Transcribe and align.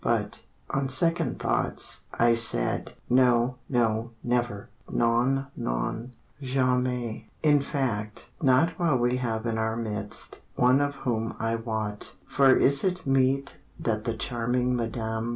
But, 0.03 0.41
on 0.71 0.89
second 0.89 1.37
thoughts, 1.37 1.99
I 2.11 2.33
said, 2.33 2.93
"No, 3.07 3.57
no 3.69 4.09
never!" 4.23 4.67
(Non, 4.89 5.45
non, 5.55 6.13
jamais, 6.41 7.29
in 7.43 7.61
fact.) 7.61 8.31
"Not 8.41 8.71
while 8.79 8.97
we 8.97 9.17
have 9.17 9.45
in 9.45 9.59
our 9.59 9.75
midst 9.75 10.41
One 10.55 10.81
of 10.81 10.95
whom 10.95 11.35
I 11.37 11.53
wot, 11.53 12.15
For 12.25 12.55
is 12.55 12.83
it 12.83 13.05
meet 13.05 13.53
That 13.79 14.05
the 14.05 14.15
charming 14.15 14.75
Mme. 14.75 15.29